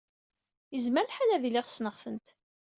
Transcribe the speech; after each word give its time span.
Yezmer 0.73 1.03
lḥal 1.07 1.29
ad 1.35 1.43
iliɣ 1.49 1.65
ssneɣ-tent. 1.67 2.27